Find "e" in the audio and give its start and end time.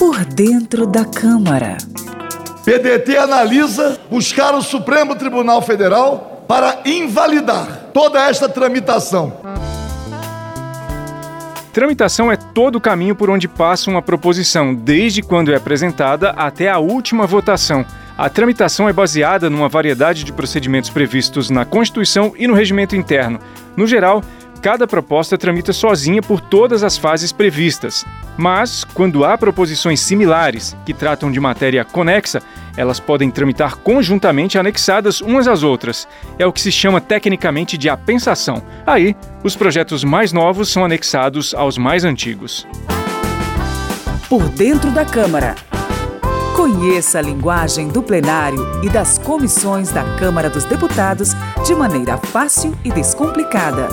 22.38-22.46, 48.84-48.90, 52.84-52.92